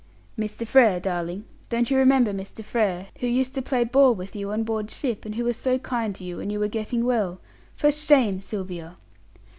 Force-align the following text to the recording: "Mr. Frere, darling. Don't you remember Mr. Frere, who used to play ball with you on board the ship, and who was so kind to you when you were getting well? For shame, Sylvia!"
"Mr. 0.35 0.65
Frere, 0.65 0.99
darling. 0.99 1.45
Don't 1.69 1.91
you 1.91 1.97
remember 1.97 2.33
Mr. 2.33 2.63
Frere, 2.63 3.05
who 3.19 3.27
used 3.27 3.53
to 3.53 3.61
play 3.61 3.83
ball 3.83 4.15
with 4.15 4.35
you 4.35 4.49
on 4.49 4.63
board 4.63 4.87
the 4.87 4.93
ship, 4.95 5.25
and 5.25 5.35
who 5.35 5.43
was 5.43 5.57
so 5.57 5.77
kind 5.77 6.15
to 6.15 6.23
you 6.23 6.37
when 6.37 6.49
you 6.49 6.59
were 6.59 6.67
getting 6.67 7.05
well? 7.05 7.39
For 7.75 7.91
shame, 7.91 8.41
Sylvia!" 8.41 8.97